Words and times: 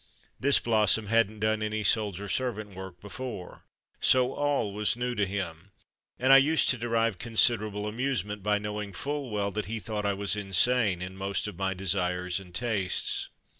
This 0.39 0.57
blossom 0.57 1.05
hadn't 1.05 1.41
done 1.41 1.61
any 1.61 1.83
soldier 1.83 2.27
servant 2.27 2.73
work 2.75 2.99
before, 3.01 3.65
so 3.99 4.33
all 4.33 4.73
was 4.73 4.97
new 4.97 5.13
to 5.13 5.27
him, 5.27 5.69
and 6.17 6.33
I 6.33 6.37
used 6.37 6.69
to 6.69 6.77
derive 6.79 7.19
considerable 7.19 7.85
amuse 7.87 8.25
ment 8.25 8.41
by 8.41 8.57
knowing 8.57 8.93
full 8.93 9.29
well 9.29 9.51
that 9.51 9.65
he 9.67 9.79
thought 9.79 10.03
I 10.07 10.13
was 10.13 10.35
insane 10.35 11.03
in 11.03 11.15
most 11.15 11.45
of 11.45 11.55
my 11.55 11.75
desires 11.75 12.39
and 12.39 12.51
tastes. 12.51 13.29